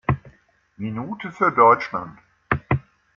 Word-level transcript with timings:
Minute 0.77 1.31
für 1.31 1.51
Deutschland. 1.51 2.17